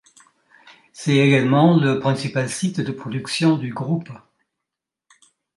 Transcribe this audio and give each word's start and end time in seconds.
C'est 0.93 1.15
également 1.17 1.79
le 1.79 1.99
principal 1.99 2.49
site 2.49 2.81
de 2.81 2.91
production 2.91 3.55
du 3.57 3.71
groupe. 3.71 4.09